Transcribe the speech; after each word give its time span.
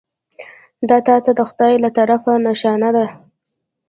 دا 0.89 0.97
تا 1.07 1.15
ته 1.25 1.31
د 1.37 1.41
خدای 1.49 1.73
له 1.83 1.89
طرفه 1.97 2.33
نښانه 2.45 2.89
ده. 2.95 3.05